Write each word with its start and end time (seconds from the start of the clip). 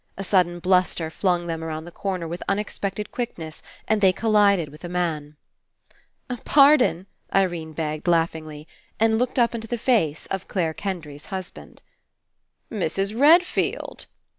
A 0.17 0.23
sudden 0.23 0.57
bluster 0.57 1.11
flung 1.11 1.45
them 1.45 1.63
around 1.63 1.85
the 1.85 1.91
corner 1.91 2.27
with 2.27 2.41
unexpected 2.49 3.11
quickness 3.11 3.61
and 3.87 4.01
they 4.01 4.11
collided 4.11 4.69
with 4.69 4.83
a 4.83 4.89
man. 4.89 5.35
"Pardon," 6.43 7.05
Irene 7.35 7.73
begged 7.73 8.07
laughingly, 8.07 8.67
and 8.99 9.19
looked 9.19 9.37
up 9.37 9.53
Into 9.53 9.67
the 9.67 9.77
face 9.77 10.25
of 10.31 10.47
Clare 10.47 10.73
Kendry's 10.73 11.27
husband. 11.27 11.83
"Mrs. 12.71 13.13
Redfield!" 13.15 14.07